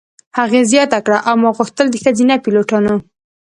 [0.37, 2.95] هغې زیاته کړه: "او ما غوښتل د ښځینه پیلوټانو.